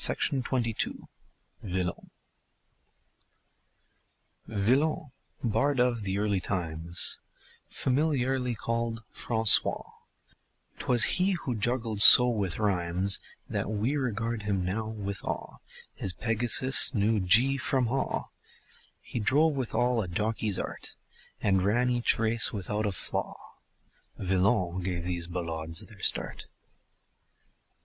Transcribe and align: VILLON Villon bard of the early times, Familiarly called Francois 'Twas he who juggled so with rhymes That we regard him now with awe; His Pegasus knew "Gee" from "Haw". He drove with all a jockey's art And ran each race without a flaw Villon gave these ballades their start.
VILLON 1.61 1.93
Villon 4.47 5.11
bard 5.43 5.79
of 5.79 6.01
the 6.01 6.17
early 6.17 6.39
times, 6.39 7.19
Familiarly 7.67 8.55
called 8.55 9.03
Francois 9.11 9.83
'Twas 10.79 11.03
he 11.03 11.33
who 11.33 11.53
juggled 11.53 12.01
so 12.01 12.27
with 12.27 12.57
rhymes 12.57 13.19
That 13.47 13.69
we 13.69 13.95
regard 13.95 14.41
him 14.41 14.65
now 14.65 14.87
with 14.87 15.23
awe; 15.23 15.57
His 15.93 16.13
Pegasus 16.13 16.95
knew 16.95 17.19
"Gee" 17.19 17.57
from 17.59 17.85
"Haw". 17.85 18.29
He 19.01 19.19
drove 19.19 19.55
with 19.55 19.75
all 19.75 20.01
a 20.01 20.07
jockey's 20.07 20.57
art 20.57 20.95
And 21.41 21.61
ran 21.61 21.91
each 21.91 22.17
race 22.17 22.51
without 22.51 22.87
a 22.87 22.91
flaw 22.91 23.37
Villon 24.17 24.81
gave 24.81 25.03
these 25.05 25.27
ballades 25.27 25.85
their 25.85 26.01
start. 26.01 26.47